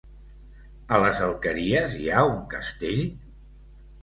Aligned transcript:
A 0.97 0.97
les 1.03 1.21
Alqueries 1.25 1.93
hi 1.99 2.09
ha 2.15 2.25
un 2.31 2.41
castell? 2.55 3.05